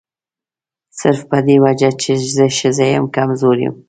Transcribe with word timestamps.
صرف 0.99 1.21
په 1.29 1.37
دې 1.47 1.57
وجه 1.65 1.89
چې 2.01 2.11
زه 2.35 2.45
ښځه 2.57 2.85
یم 2.93 3.05
کمزوري 3.15 3.63
یم. 3.65 3.75